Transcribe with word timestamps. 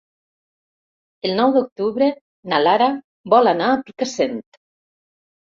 El 1.29 1.33
nou 1.39 1.53
d'octubre 1.57 2.07
na 2.55 2.61
Lara 2.65 2.89
vol 3.35 3.53
anar 3.53 3.69
a 3.75 3.79
Picassent. 3.93 4.43